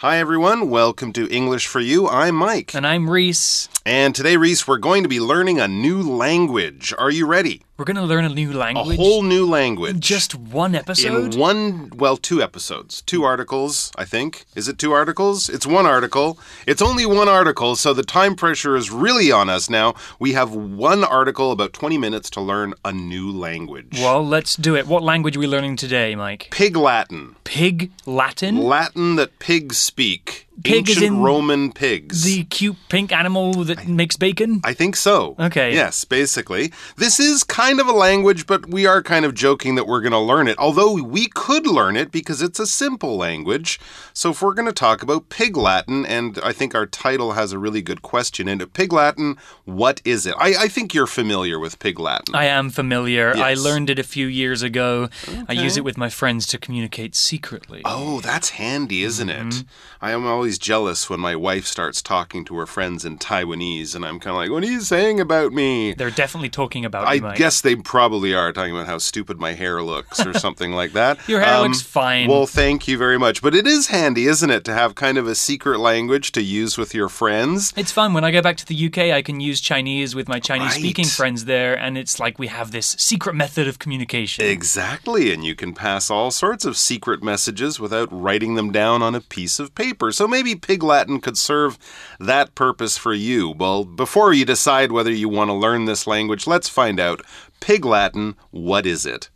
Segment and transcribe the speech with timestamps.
[0.00, 0.70] Hi, everyone.
[0.70, 2.06] Welcome to English for You.
[2.06, 2.72] I'm Mike.
[2.72, 3.68] And I'm Reese.
[3.84, 6.94] And today, Reese, we're going to be learning a new language.
[6.96, 7.62] Are you ready?
[7.78, 8.98] We're going to learn a new language.
[8.98, 10.00] A whole new language.
[10.00, 11.34] Just one episode?
[11.34, 14.46] In one, well, two episodes, two articles, I think.
[14.56, 15.48] Is it two articles?
[15.48, 16.40] It's one article.
[16.66, 19.94] It's only one article, so the time pressure is really on us now.
[20.18, 23.92] We have one article, about 20 minutes to learn a new language.
[24.00, 24.88] Well, let's do it.
[24.88, 26.48] What language are we learning today, Mike?
[26.50, 27.36] Pig Latin.
[27.44, 28.56] Pig Latin?
[28.56, 30.47] Latin that pigs speak.
[30.64, 32.24] Pig is Ancient in Roman pigs.
[32.24, 34.60] the cute pink animal that makes bacon?
[34.64, 35.36] I think so.
[35.38, 35.72] Okay.
[35.74, 36.72] Yes, basically.
[36.96, 40.12] This is kind of a language, but we are kind of joking that we're going
[40.12, 40.58] to learn it.
[40.58, 43.78] Although we could learn it because it's a simple language.
[44.12, 47.52] So if we're going to talk about Pig Latin, and I think our title has
[47.52, 50.34] a really good question in it Pig Latin, what is it?
[50.38, 52.34] I, I think you're familiar with Pig Latin.
[52.34, 53.36] I am familiar.
[53.36, 55.08] I learned it a few years ago.
[55.48, 57.82] I use it with my friends to communicate secretly.
[57.84, 59.48] Oh, that's handy, isn't Mm-hmm.
[59.60, 59.64] it?
[60.00, 64.04] I am always jealous when my wife starts talking to her friends in Taiwanese, and
[64.06, 65.92] I'm kind of like, what are you saying about me?
[65.94, 69.52] They're definitely talking about I you, guess they probably are talking about how stupid my
[69.54, 71.18] hair looks or something like that.
[71.18, 72.28] Um, Your hair looks fine.
[72.28, 73.42] Well, thank you very much.
[73.42, 76.78] But it is handy, isn't it, to have kind of a secret language to use
[76.78, 77.72] with your friends?
[77.76, 78.14] It's fun.
[78.14, 81.04] When I go back to the UK, I can use Chinese with my Chinese speaking
[81.06, 81.12] Right.
[81.12, 84.44] friends there, and it's like we have this secret method of communication.
[84.46, 89.14] Exactly, and you can pass all sorts of secret messages without writing them down on
[89.14, 90.12] a piece of paper.
[90.12, 91.78] So maybe Pig Latin could serve
[92.18, 93.50] that purpose for you.
[93.50, 97.22] Well, before you decide whether you want to learn this language, let's find out.
[97.60, 99.30] Pig Latin, what is it?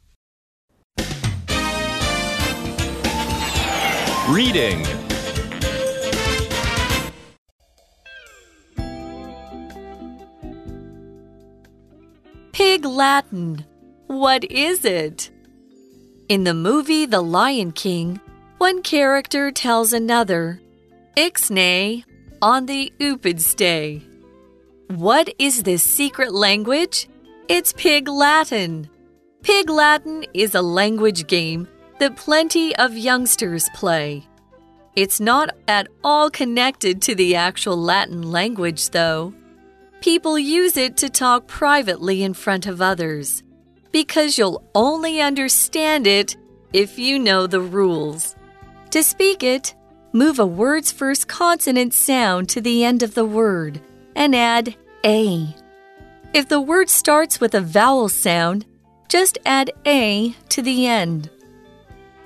[4.29, 4.87] Reading.
[12.53, 13.65] Pig Latin.
[14.07, 15.31] What is it?
[16.29, 18.21] In the movie The Lion King,
[18.59, 20.61] one character tells another,
[21.17, 22.05] Ixnay
[22.41, 24.01] on the Upid stay.
[24.89, 27.07] What is this secret language?
[27.49, 28.89] It's Pig Latin.
[29.43, 31.69] Pig Latin is a language game
[31.99, 34.27] that plenty of youngsters play.
[34.97, 39.35] It's not at all connected to the actual Latin language, though.
[40.01, 43.43] People use it to talk privately in front of others
[43.93, 46.39] because you'll only understand it
[46.73, 48.35] if you know the rules.
[48.93, 49.75] To speak it,
[50.13, 53.81] move a word's first consonant sound to the end of the word
[54.15, 54.75] and add
[55.05, 55.55] a.
[56.35, 58.67] If the word starts with a vowel sound,
[59.09, 61.31] just add a to the end.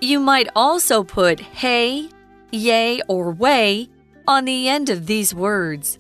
[0.00, 2.08] You might also put hey,
[2.52, 3.88] yay, or way
[4.28, 5.98] on the end of these words.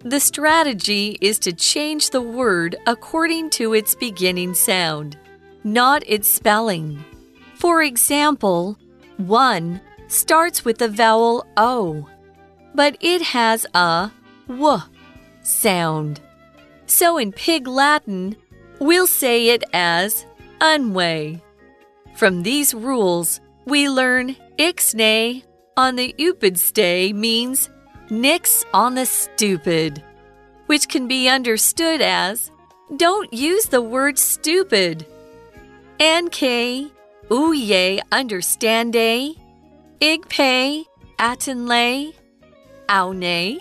[0.00, 5.18] The strategy is to change the word according to its beginning sound,
[5.64, 7.04] not its spelling.
[7.56, 8.78] For example,
[9.16, 12.08] one starts with the vowel O,
[12.74, 14.10] but it has a
[14.48, 14.78] w
[15.42, 16.20] sound.
[16.86, 18.36] So in Pig Latin,
[18.80, 20.26] we'll say it as
[20.60, 21.40] unway.
[22.16, 25.44] From these rules, we learn ixnay
[25.76, 27.70] on the upid stay means
[28.10, 30.02] nix on the stupid,
[30.66, 32.50] which can be understood as
[32.96, 35.06] don't use the word stupid.
[36.00, 36.90] NK,
[37.28, 39.36] ooye, understande,
[40.00, 40.84] igpay,
[41.18, 42.12] atenlay,
[42.88, 43.58] aune.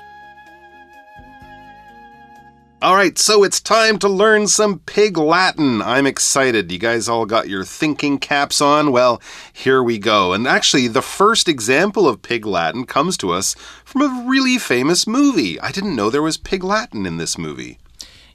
[2.79, 5.81] All right, so it's time to learn some Pig Latin.
[5.81, 6.71] I'm excited.
[6.71, 8.91] You guys all got your thinking caps on?
[8.91, 9.19] Well,
[9.51, 10.33] here we go.
[10.33, 15.07] And actually, the first example of Pig Latin comes to us from a really famous
[15.07, 15.59] movie.
[15.59, 17.79] I didn't know there was Pig Latin in this movie.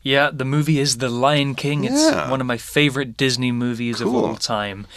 [0.02, 1.84] Yeah, the movie is The Lion King.
[1.84, 2.28] It's Yeah.
[2.28, 4.88] one of my favorite Disney movies of all time.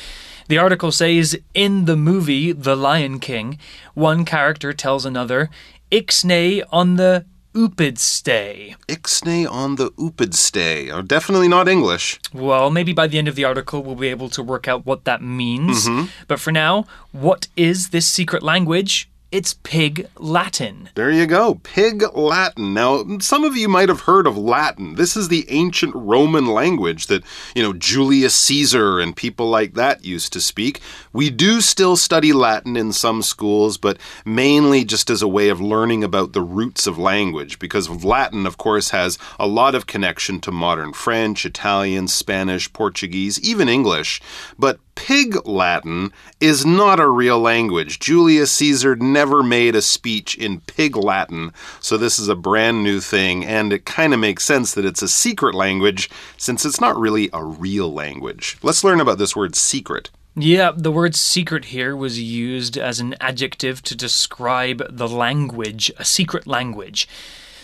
[0.47, 3.57] The article says in the movie The Lion King,
[3.93, 5.49] one character tells another,
[5.91, 7.25] Ixnay on the
[7.55, 8.75] Upid stay.
[8.87, 10.91] Ixnay on the Upid stay.
[10.91, 12.19] Oh, definitely not English.
[12.33, 15.05] Well, maybe by the end of the article we'll be able to work out what
[15.05, 15.87] that means.
[15.87, 16.07] Mm-hmm.
[16.27, 19.09] But for now, what is this secret language?
[19.35, 20.91] It's Pig Latin.
[20.95, 22.73] There you go, Pig Latin.
[22.73, 24.95] Now, some of you might have heard of Latin.
[24.95, 27.21] This is the ancient Roman language that,
[27.53, 30.79] you know, Julius Caesar and people like that used to speak.
[31.11, 35.59] We do still study Latin in some schools, but mainly just as a way of
[35.59, 40.39] learning about the roots of language, because Latin, of course, has a lot of connection
[40.39, 44.21] to modern French, Italian, Spanish, Portuguese, even English.
[44.57, 47.99] But Pig Latin is not a real language.
[47.99, 52.99] Julius Caesar never made a speech in Pig Latin, so this is a brand new
[52.99, 56.97] thing, and it kind of makes sense that it's a secret language since it's not
[56.97, 58.57] really a real language.
[58.63, 60.09] Let's learn about this word secret.
[60.37, 66.03] Yeah, the word secret here was used as an adjective to describe the language, a
[66.03, 67.07] secret language.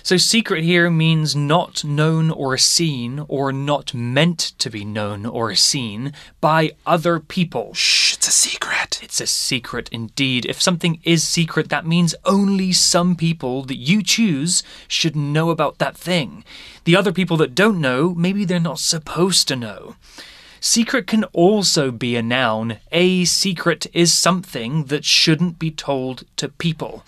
[0.04, 5.54] So, secret here means not known or seen, or not meant to be known or
[5.56, 7.74] seen by other people.
[7.74, 9.00] Shh, it's a secret.
[9.04, 10.46] It's a secret indeed.
[10.46, 15.78] If something is secret, that means only some people that you choose should know about
[15.78, 16.44] that thing.
[16.86, 19.96] The other people that don't know, maybe they're not supposed to know.
[20.60, 22.78] Secret can also be a noun.
[22.92, 27.04] A secret is something that shouldn't be told to people.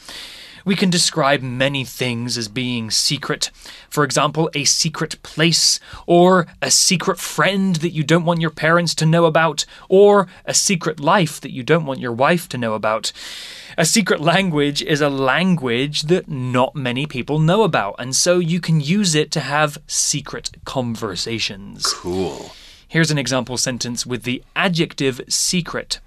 [0.65, 3.51] We can describe many things as being secret.
[3.89, 8.95] For example, a secret place, or a secret friend that you don't want your parents
[8.95, 12.73] to know about, or a secret life that you don't want your wife to know
[12.73, 13.11] about.
[13.77, 18.61] A secret language is a language that not many people know about, and so you
[18.61, 21.91] can use it to have secret conversations.
[21.93, 22.53] Cool.
[22.87, 25.99] Here's an example sentence with the adjective secret.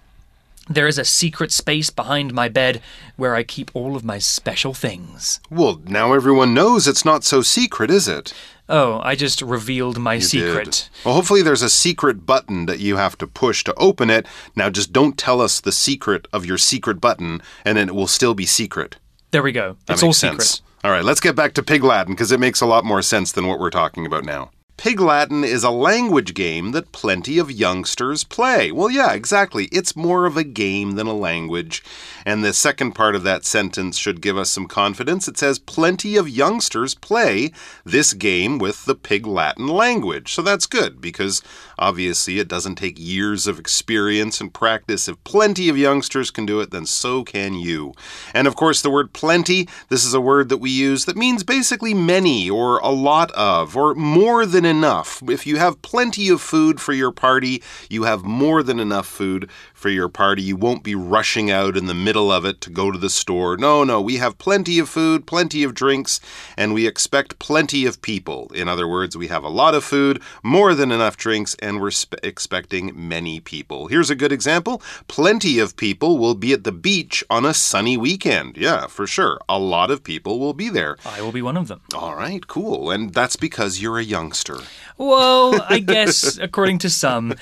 [0.68, 2.82] There is a secret space behind my bed
[3.16, 5.40] where I keep all of my special things.
[5.48, 8.32] Well, now everyone knows it's not so secret, is it?
[8.68, 10.64] Oh, I just revealed my You secret.
[10.64, 11.04] did.
[11.04, 14.26] Well, hopefully there's a secret button that you have to push to open it.
[14.56, 18.08] Now just don't tell us the secret of your secret button, and then it will
[18.08, 18.96] still be secret.
[19.30, 19.76] There we go.
[19.86, 20.42] That it's all makes secret.
[20.42, 20.62] sense.
[20.82, 23.30] All right, let's get back to Pig Latin because it makes a lot more sense
[23.30, 24.50] than what we're talking about now.
[24.76, 28.70] Pig Latin is a language game that plenty of youngsters play.
[28.70, 29.67] Well, yeah, exactly.
[29.73, 31.82] It's more of a game than a language.
[32.26, 35.28] And the second part of that sentence should give us some confidence.
[35.28, 37.52] It says plenty of youngsters play
[37.84, 40.34] this game with the Pig Latin language.
[40.34, 41.43] So that's good because
[41.79, 45.08] obviously it doesn't take years of experience and practice.
[45.08, 47.94] If plenty of youngsters can do it, then so can you.
[48.34, 51.43] And of course, the word plenty, this is a word that we use that means
[51.43, 55.22] basically many or a lot of or more than enough.
[55.28, 59.50] If you have plenty of food for your party, you have more than enough food
[59.76, 60.43] for your party.
[60.43, 63.58] You won't be rushing out in the middle of it to go to the store.
[63.58, 66.19] No, no, we have plenty of food, plenty of drinks,
[66.56, 68.50] and we expect plenty of people.
[68.55, 71.93] In other words, we have a lot of food, more than enough drinks, and we're
[72.23, 73.88] expecting many people.
[73.88, 77.99] Here's a good example plenty of people will be at the beach on a sunny
[77.99, 78.56] weekend.
[78.56, 79.38] Yeah, for sure.
[79.49, 80.96] A lot of people will be there.
[81.05, 81.82] I will be one of them.
[81.94, 82.90] All right, cool.
[82.90, 84.58] And that's because you're a youngster.
[84.96, 87.34] Well, I guess according to some,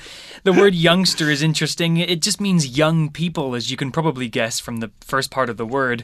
[0.45, 1.97] the word youngster is interesting.
[1.97, 5.57] It just means young people, as you can probably guess from the first part of
[5.57, 6.03] the word.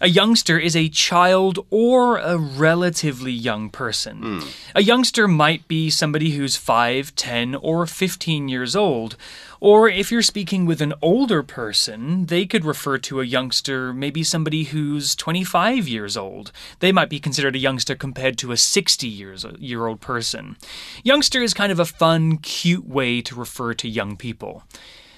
[0.00, 4.18] A youngster is a child or a relatively young person.
[4.18, 4.48] Hmm.
[4.74, 9.16] A youngster might be somebody who's 5, 10, or 15 years old.
[9.58, 14.22] Or if you're speaking with an older person, they could refer to a youngster, maybe
[14.22, 16.52] somebody who's 25 years old.
[16.80, 20.56] They might be considered a youngster compared to a 60 years year old person.
[21.02, 24.62] Youngster is kind of a fun, cute way to refer to young people.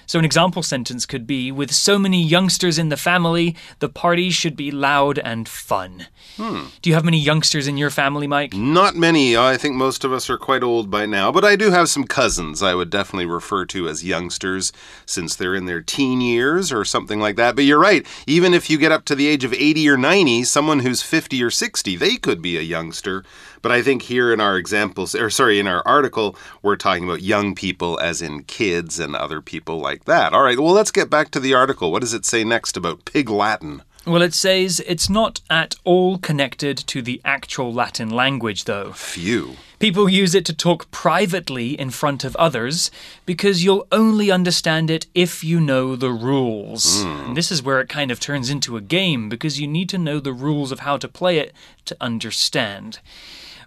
[0.09, 4.31] So, an example sentence could be With so many youngsters in the family, the party
[4.31, 6.07] should be loud and fun.
[6.35, 6.69] Hmm.
[6.81, 8.55] Do you have many youngsters in your family, Mike?
[8.55, 9.37] Not many.
[9.37, 12.05] I think most of us are quite old by now, but I do have some
[12.05, 14.73] cousins I would definitely refer to as youngsters
[15.05, 17.55] since they're in their teen years or something like that.
[17.55, 18.03] But you're right.
[18.25, 21.43] Even if you get up to the age of 80 or 90, someone who's 50
[21.43, 23.23] or 60, they could be a youngster.
[23.61, 27.21] But I think here in our examples, or sorry, in our article, we're talking about
[27.21, 30.33] young people as in kids and other people like that.
[30.33, 31.91] All right, well, let's get back to the article.
[31.91, 33.83] What does it say next about Pig Latin?
[34.05, 38.93] Well, it says it's not at all connected to the actual Latin language, though.
[38.93, 39.57] Phew.
[39.77, 42.91] People use it to talk privately in front of others
[43.25, 47.01] because you'll only understand it if you know the rules.
[47.01, 47.07] Hmm.
[47.07, 49.97] And this is where it kind of turns into a game because you need to
[49.97, 51.53] know the rules of how to play it
[51.85, 52.99] to understand.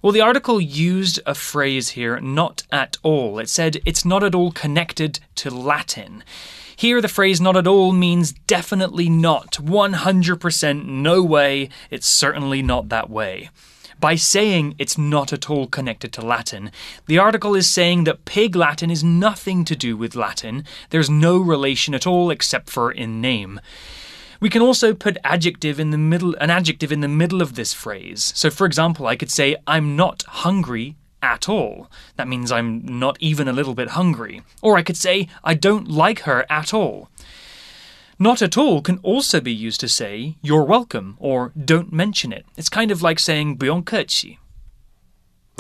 [0.02, 3.38] Well, the article used a phrase here, not at all.
[3.38, 6.24] It said it's not at all connected to Latin.
[6.74, 12.88] Here, the phrase not at all means definitely not, 100% no way, it's certainly not
[12.88, 13.50] that way.
[14.00, 16.72] By saying it's not at all connected to Latin,
[17.06, 21.38] the article is saying that Pig Latin is nothing to do with Latin, there's no
[21.38, 23.60] relation at all except for in name.
[24.42, 27.72] We can also put adjective in the middle an adjective in the middle of this
[27.72, 28.32] phrase.
[28.34, 31.88] So for example, I could say I'm not hungry at all.
[32.16, 34.42] That means I'm not even a little bit hungry.
[34.60, 37.08] Or I could say I don't like her at all.
[38.18, 42.44] Not at all can also be used to say you're welcome or don't mention it.
[42.56, 43.84] It's kind of like saying 부연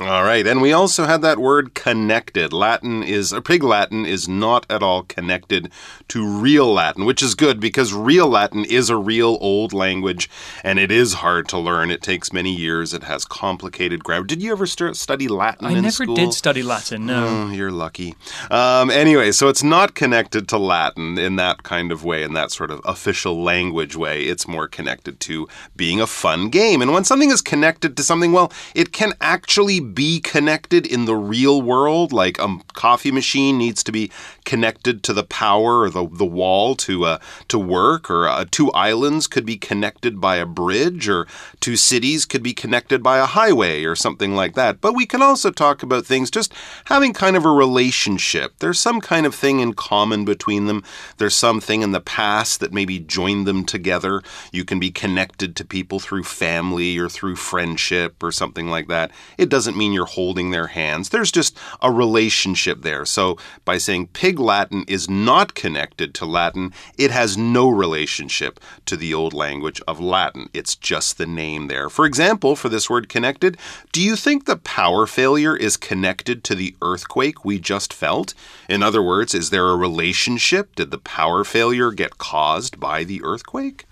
[0.02, 2.52] all right, and we also had that word connected.
[2.52, 5.70] Latin is, or Pig Latin is not at all connected
[6.08, 10.28] to real Latin, which is good because real Latin is a real old language
[10.64, 11.92] and it is hard to learn.
[11.92, 14.26] It takes many years, it has complicated grammar.
[14.26, 16.16] Did you ever st study Latin I never school?
[16.16, 17.28] did study Latin, no.
[17.28, 18.16] Oh, you're lucky.
[18.50, 22.50] Um, anyway, so it's not connected to Latin in that kind of way, in that
[22.50, 24.24] sort of official language way.
[24.24, 26.82] It's more connected to being a fun game.
[26.82, 31.16] And when something is connected to something, well, it can actually be connected in the
[31.16, 32.12] real world.
[32.12, 34.10] Like a coffee machine needs to be
[34.44, 37.18] connected to the power or the, the wall to uh,
[37.48, 41.26] to work, or uh, two islands could be connected by a bridge, or
[41.60, 44.80] two cities could be connected by a highway, or something like that.
[44.80, 46.52] But we can also talk about things just
[46.86, 48.54] having kind of a relationship.
[48.58, 50.84] There's some kind of thing in common between them.
[51.18, 54.22] There's something in the past that maybe joined them together.
[54.52, 59.10] You can be connected to people through family or through friendship or something like that.
[59.38, 61.08] It doesn't mean you're holding their hands.
[61.08, 63.04] There's just a relationship there.
[63.04, 68.96] So by saying Pig Latin is not connected to Latin, it has no relationship to
[68.96, 70.48] the old language of Latin.
[70.52, 71.88] It's just the name there.
[71.88, 73.56] For example, for this word connected,
[73.92, 78.34] do you think the power failure is connected to the earthquake we just felt?
[78.68, 80.74] In other words, is there a relationship?
[80.74, 83.86] Did the power failure get caused by the earthquake?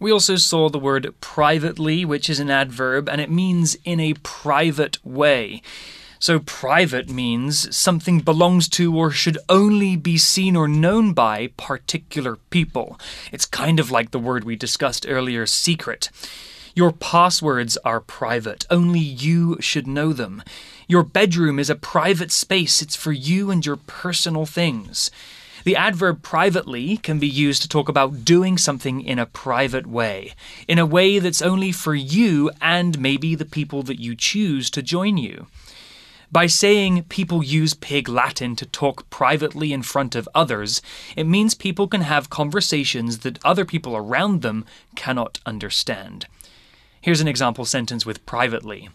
[0.00, 4.14] We also saw the word privately, which is an adverb, and it means in a
[4.14, 5.60] private way.
[6.18, 12.36] So, private means something belongs to or should only be seen or known by particular
[12.48, 12.98] people.
[13.30, 16.10] It's kind of like the word we discussed earlier, secret.
[16.74, 20.42] Your passwords are private, only you should know them.
[20.88, 25.10] Your bedroom is a private space, it's for you and your personal things.
[25.64, 30.34] The adverb privately can be used to talk about doing something in a private way,
[30.66, 34.82] in a way that's only for you and maybe the people that you choose to
[34.82, 35.46] join you.
[36.32, 40.80] By saying people use Pig Latin to talk privately in front of others,
[41.16, 44.64] it means people can have conversations that other people around them
[44.94, 46.26] cannot understand.
[47.00, 48.90] Here's an example sentence with privately.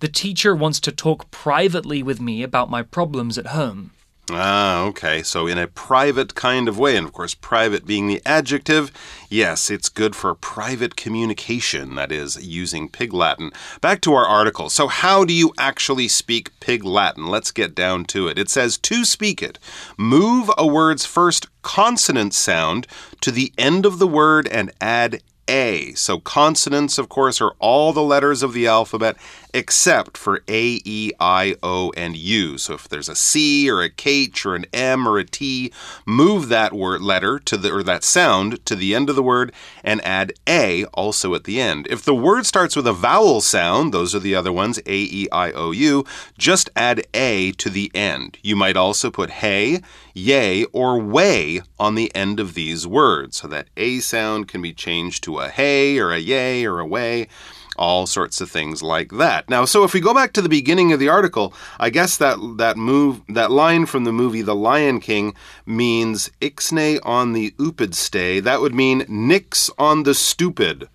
[0.00, 3.92] The teacher wants to talk privately with me about my problems at home.
[4.28, 5.22] Ah, okay.
[5.22, 8.90] So, in a private kind of way, and of course, private being the adjective,
[9.30, 13.52] yes, it's good for private communication, that is, using Pig Latin.
[13.80, 14.68] Back to our article.
[14.68, 17.26] So, how do you actually speak Pig Latin?
[17.26, 18.36] Let's get down to it.
[18.36, 19.60] It says to speak it,
[19.96, 22.88] move a word's first consonant sound
[23.20, 25.92] to the end of the word and add a.
[25.92, 29.16] So consonants, of course, are all the letters of the alphabet
[29.56, 32.58] except for A, E, I, O, and U.
[32.58, 35.72] So if there's a C or a H or an M or a T,
[36.04, 39.54] move that word letter to the or that sound to the end of the word
[39.82, 41.86] and add A also at the end.
[41.88, 45.26] If the word starts with a vowel sound, those are the other ones, A, E,
[45.32, 46.04] I, O, U,
[46.36, 48.36] just add A to the end.
[48.42, 49.80] You might also put hey,
[50.12, 53.38] yay, or way on the end of these words.
[53.38, 56.86] So that A sound can be changed to a hey or a yay or a
[56.86, 57.28] way
[57.78, 59.48] all sorts of things like that.
[59.48, 62.38] Now, so if we go back to the beginning of the article, I guess that
[62.58, 67.94] that move that line from the movie The Lion King means ixnay on the upid
[67.94, 68.40] stay.
[68.40, 70.88] That would mean nix on the stupid.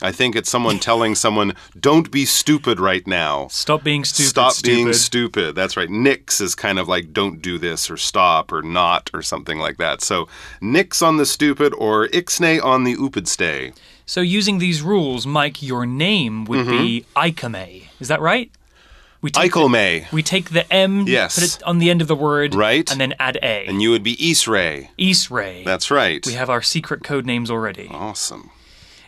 [0.00, 4.28] I think it's someone telling someone, "Don't be stupid right now." Stop being stupid.
[4.28, 4.74] Stop stupid.
[4.76, 5.54] being stupid.
[5.54, 5.90] That's right.
[5.90, 9.76] Nix is kind of like "Don't do this" or "Stop" or "Not" or something like
[9.78, 10.02] that.
[10.02, 10.28] So
[10.60, 12.96] nix on the stupid or ixnay on the
[13.28, 13.72] stay.
[14.06, 17.18] So, using these rules, Mike, your name would be mm-hmm.
[17.18, 17.88] Ikame.
[18.00, 18.50] Is that right?
[19.20, 21.34] We take the- We take the M, Yes.
[21.34, 22.90] put it on the end of the word, Right.
[22.90, 23.66] and then add A.
[23.66, 24.88] And you would be Isray.
[24.98, 25.64] Isray.
[25.64, 26.24] That's right.
[26.24, 27.88] we have our secret code names already.
[27.90, 28.50] awesome.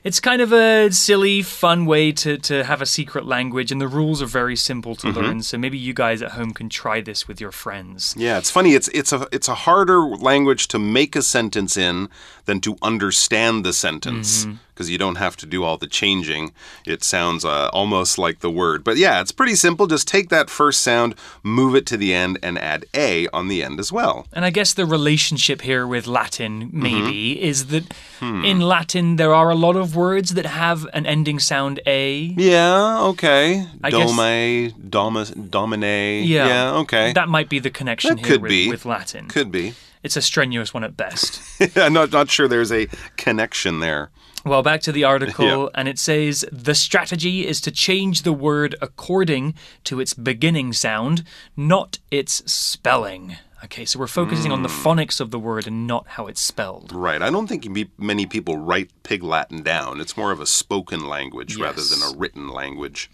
[0.02, 3.88] It's kind of a silly, fun way to, to have a secret language, and the
[3.88, 5.19] rules are very simple to Mm-hmm.
[5.21, 5.42] learn.
[5.42, 8.14] So maybe you guys at home can try this with your friends.
[8.16, 8.75] Yeah, it's funny.
[8.75, 12.09] It's it's a it's a harder language to make a sentence in
[12.47, 14.47] than to understand the sentence
[14.81, 16.53] because you don't have to do all the changing.
[16.87, 19.87] It sounds uh, almost like the word, but yeah, it's pretty simple.
[19.87, 23.63] Just take that first sound, move it to the end, and add a on the
[23.63, 24.27] end as well.
[24.33, 28.43] And I guess the relationship here with Latin, maybe, is that Hmm.
[28.45, 32.35] in Latin there are a lot of words that have an ending sound A.
[32.39, 33.01] Yeah.
[33.13, 33.67] Okay.
[33.85, 36.25] I Dome, domus, domine.
[36.25, 36.47] Yeah.
[36.47, 36.73] Yeah.
[36.83, 37.13] Okay.
[37.13, 38.69] That might be the connection That here could with, be.
[38.71, 39.29] with Latin.
[39.29, 39.75] Could be.
[40.03, 41.41] It's a strenuous one at best.
[41.77, 42.87] I'm not not sure there's a
[43.19, 44.09] connection there.
[44.45, 45.69] Well, back to the article, Yeah.
[45.75, 49.55] and it says the strategy is to change the word according
[49.85, 51.25] to its beginning sound,
[51.57, 53.37] not its spelling.
[53.63, 54.87] Okay, so we're focusing on the Hmm.
[54.87, 56.93] phonics of the word and not how it's spelled.
[56.93, 57.21] Right.
[57.21, 57.69] I don't think
[57.99, 60.01] many people write Pig Latin down.
[60.01, 63.11] It's more of a spoken language rather than a written language.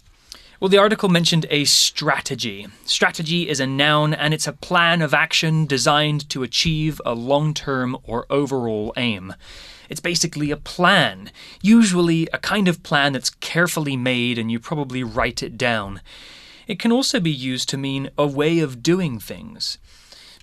[0.61, 2.65] Well, the article mentioned a strategy.
[2.85, 7.53] Strategy is a noun and it's a plan of action designed to achieve a long
[7.53, 9.33] term or overall aim.
[9.89, 15.03] It's basically a plan, usually a kind of plan that's carefully made and you probably
[15.03, 16.01] write it down.
[16.67, 19.77] It can also be used to mean a way of doing things.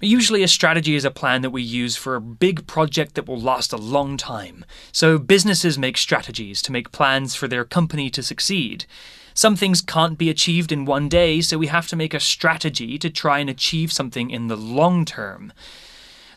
[0.01, 3.41] Usually, a strategy is a plan that we use for a big project that will
[3.41, 4.65] last a long time.
[4.93, 8.87] So, businesses make strategies to make plans for their company to succeed.
[9.35, 12.99] Some things can't be achieved in one day, so we have to make a strategy
[12.99, 15.53] to try and achieve something in the long term.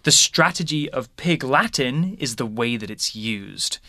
[0.08, 3.80] The strategy of Pig Latin is the way that it's used.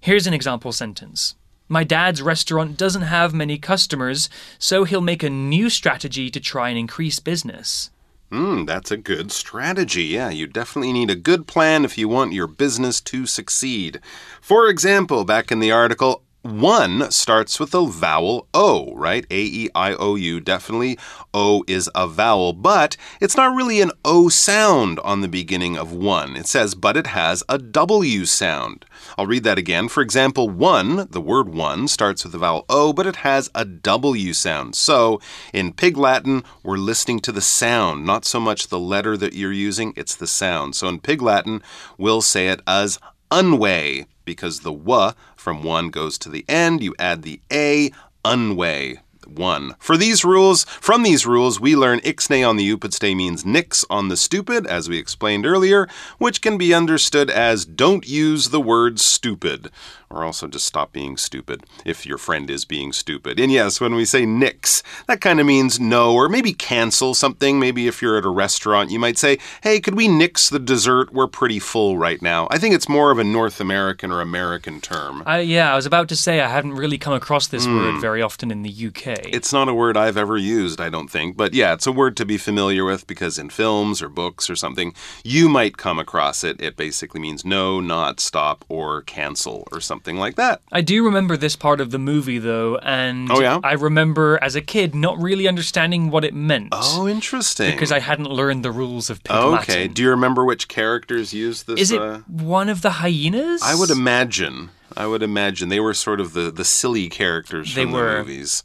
[0.00, 1.36] Here's an example sentence.
[1.68, 4.28] My dad's restaurant doesn't have many customers,
[4.58, 7.92] so he'll make a new strategy to try and increase business.
[8.32, 10.06] Hmm, that's a good strategy.
[10.06, 14.00] Yeah, you definitely need a good plan if you want your business to succeed.
[14.40, 19.24] For example, back in the article, one starts with a vowel O, right?
[19.30, 20.40] A E I O U.
[20.40, 20.98] Definitely
[21.32, 25.92] O is a vowel, but it's not really an O sound on the beginning of
[25.92, 26.36] one.
[26.36, 28.84] It says, but it has a W sound.
[29.16, 29.88] I'll read that again.
[29.88, 33.64] For example, one, the word one, starts with the vowel O, but it has a
[33.64, 34.74] W sound.
[34.74, 35.20] So
[35.52, 39.52] in Pig Latin, we're listening to the sound, not so much the letter that you're
[39.52, 40.74] using, it's the sound.
[40.74, 41.62] So in Pig Latin,
[41.98, 42.98] we'll say it as
[43.30, 46.82] unway because the w from one goes to the end.
[46.82, 47.90] You add the a,
[48.24, 49.00] unway.
[49.26, 49.76] One.
[49.78, 54.08] For these rules, from these rules, we learn ixnay on the upid means nix on
[54.08, 55.88] the stupid, as we explained earlier,
[56.18, 59.70] which can be understood as don't use the word stupid
[60.12, 63.40] or also just stop being stupid if your friend is being stupid.
[63.40, 67.58] And yes, when we say nix, that kind of means no, or maybe cancel something.
[67.58, 71.12] Maybe if you're at a restaurant, you might say, hey, could we nix the dessert?
[71.12, 72.46] We're pretty full right now.
[72.50, 75.22] I think it's more of a North American or American term.
[75.26, 77.76] Uh, yeah, I was about to say I haven't really come across this mm.
[77.76, 79.26] word very often in the UK.
[79.32, 81.36] It's not a word I've ever used, I don't think.
[81.36, 84.56] But yeah, it's a word to be familiar with because in films or books or
[84.56, 86.60] something, you might come across it.
[86.60, 90.60] It basically means no, not, stop, or cancel or something something like that.
[90.72, 93.60] I do remember this part of the movie, though, and oh, yeah?
[93.62, 96.70] I remember as a kid not really understanding what it meant.
[96.72, 97.70] Oh, interesting.
[97.70, 99.58] Because I hadn't learned the rules of Pig Latin.
[99.58, 99.88] Okay.
[99.88, 101.78] Do you remember which characters used this?
[101.78, 102.18] Is it uh...
[102.26, 103.62] one of the hyenas?
[103.62, 104.70] I would imagine.
[104.96, 108.12] I would imagine they were sort of the, the silly characters they from were.
[108.12, 108.64] the movies.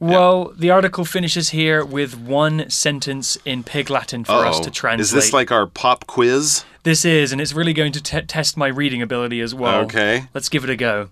[0.00, 4.48] Well, the article finishes here with one sentence in Pig Latin for Uh-oh.
[4.48, 5.00] us to translate.
[5.00, 6.64] Is this like our pop quiz?
[6.84, 9.82] This is, and it's really going to test my reading ability as well.
[9.82, 10.24] Okay.
[10.34, 11.10] Let's give it a go.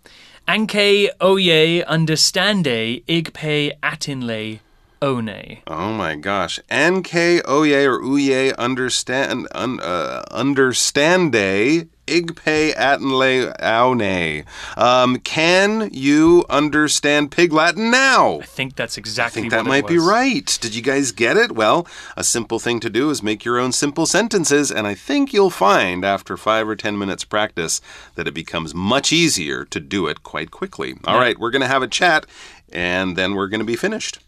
[0.49, 4.59] Anke oye understande igpe atinle
[5.01, 5.59] one.
[5.67, 6.59] Oh my gosh.
[6.71, 14.45] Anke oye or uye understand un, uh, understande igpe atinle aune.
[14.77, 18.41] Um, can you understand Pig Latin now?
[18.41, 20.59] I think that's exactly what I think that might be right.
[20.61, 21.53] Did you guys get it?
[21.53, 25.33] Well, a simple thing to do is make your own simple sentences, and I think
[25.33, 27.81] you'll find after five or ten minutes practice
[28.17, 30.95] that it becomes much easier to do it quite quickly.
[31.05, 31.21] All yeah.
[31.21, 32.27] right, we're going to have a chat,
[32.73, 34.19] and then we're going to be finished.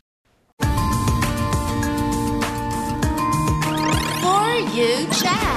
[0.60, 0.68] For
[4.72, 5.51] you chat.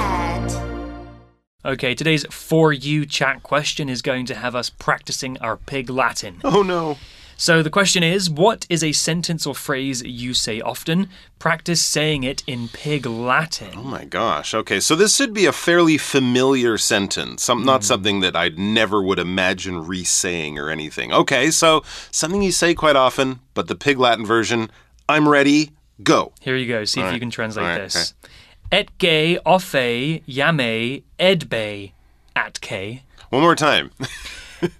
[1.66, 6.40] Okay, today's For You chat question is going to have us practicing our pig Latin.
[6.44, 6.96] Oh no.
[7.36, 11.08] So the question is What is a sentence or phrase you say often?
[11.40, 13.72] Practice saying it in pig Latin.
[13.74, 14.54] Oh my gosh.
[14.54, 17.84] Okay, so this should be a fairly familiar sentence, some, not mm.
[17.84, 21.12] something that I never would imagine re saying or anything.
[21.12, 24.70] Okay, so something you say quite often, but the pig Latin version
[25.08, 26.32] I'm ready, go.
[26.40, 26.84] Here you go.
[26.84, 27.14] See All if right.
[27.14, 28.14] you can translate right, this.
[28.22, 28.32] Okay.
[28.72, 31.92] Etge offe yame edbe
[32.34, 33.00] atke.
[33.30, 33.90] One more time.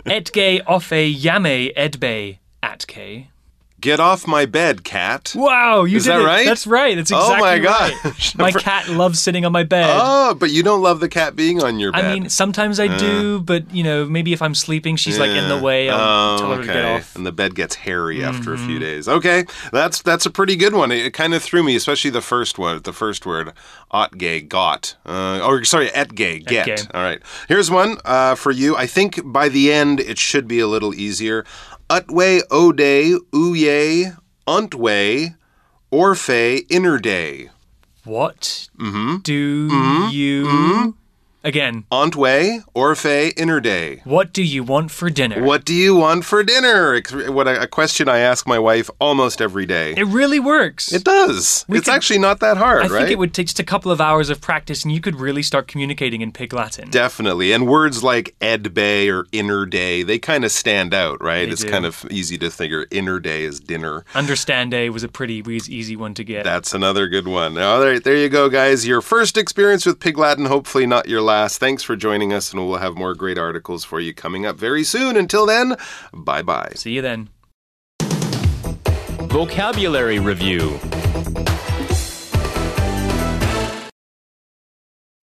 [0.06, 3.26] Etge offe yame edbe atke.
[3.78, 5.34] Get off my bed, cat.
[5.36, 6.24] Wow, you Is did that it.
[6.24, 6.46] right?
[6.46, 6.96] That's right.
[6.96, 7.92] That's exactly oh my right.
[8.02, 8.34] gosh.
[8.36, 9.90] my cat loves sitting on my bed.
[10.00, 12.04] Oh, but you don't love the cat being on your bed.
[12.06, 15.50] I mean, sometimes I do, but you know, maybe if I'm sleeping, she's like in
[15.50, 15.90] the way.
[15.90, 16.66] I'll oh, tell her okay.
[16.68, 17.16] to get off.
[17.16, 18.34] And the bed gets hairy mm-hmm.
[18.34, 19.08] after a few days.
[19.08, 20.90] Okay, that's that's a pretty good one.
[20.90, 22.80] It, it kind of threw me, especially the first one.
[22.80, 23.52] The first word,
[23.92, 24.96] otge, got.
[25.04, 26.94] Uh, or sorry, etge, get.
[26.94, 27.20] All right.
[27.46, 28.74] Here's one uh, for you.
[28.74, 31.44] I think by the end it should be a little easier.
[31.88, 34.12] Utwe ode uye
[34.46, 35.34] untwe
[35.92, 37.48] Orfe inner day.
[38.04, 39.18] What mm-hmm.
[39.22, 40.10] do mm-hmm.
[40.10, 40.44] you?
[40.46, 40.90] Mm-hmm.
[41.46, 44.00] Again, Ontway, Orphe, Inner Day.
[44.02, 45.44] what do you want for dinner?
[45.44, 47.00] What do you want for dinner?
[47.28, 49.94] What a, a question I ask my wife almost every day.
[49.96, 50.92] It really works.
[50.92, 51.64] It does.
[51.68, 52.98] We it's could- actually not that hard, I right?
[52.98, 55.44] think it would take just a couple of hours of practice and you could really
[55.44, 56.90] start communicating in Pig Latin.
[56.90, 57.52] Definitely.
[57.52, 61.44] And words like Ed Bay or Inner Day, they kind of stand out, right?
[61.44, 61.70] They it's do.
[61.70, 64.04] kind of easy to figure Inner Day is dinner.
[64.16, 66.42] Understand day was a pretty easy one to get.
[66.42, 67.56] That's another good one.
[67.56, 68.84] All right, there you go, guys.
[68.84, 71.35] Your first experience with Pig Latin, hopefully not your last.
[71.58, 74.84] Thanks for joining us, and we'll have more great articles for you coming up very
[74.84, 75.16] soon.
[75.16, 75.76] Until then,
[76.12, 76.72] bye bye.
[76.74, 77.28] See you then.
[79.28, 80.78] Vocabulary Review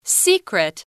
[0.03, 0.85] Secret.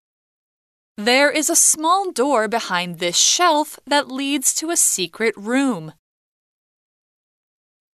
[0.96, 5.92] There is a small door behind this shelf that leads to a secret room.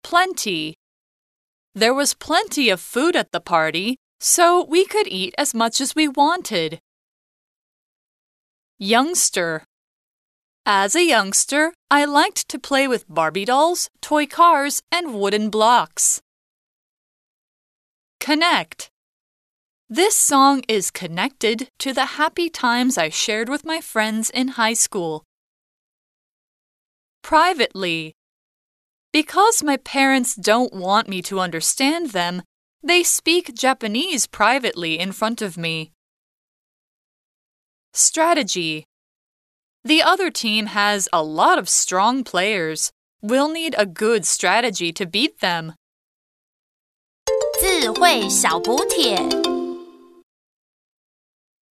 [0.05, 0.77] Plenty.
[1.75, 5.95] There was plenty of food at the party, so we could eat as much as
[5.95, 6.79] we wanted.
[8.79, 9.65] Youngster.
[10.65, 16.21] As a youngster, I liked to play with Barbie dolls, toy cars, and wooden blocks.
[18.21, 18.89] Connect.
[19.91, 24.75] This song is connected to the happy times I shared with my friends in high
[24.75, 25.25] school.
[27.23, 28.15] Privately.
[29.13, 32.43] Because my parents don't want me to understand them,
[32.83, 35.93] they speak Japanese privately in front of me.
[37.94, 38.86] Strategy.
[39.84, 42.92] The other team has a lot of strong players.
[43.22, 45.74] We'll need a good strategy to beat them.
[47.60, 49.18] 智慧小补帖。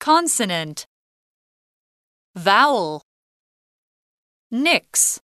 [0.01, 0.85] Consonant.
[2.35, 3.03] Vowel.
[4.51, 5.21] Nix.